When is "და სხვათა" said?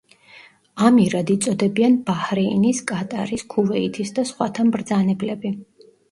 4.15-4.65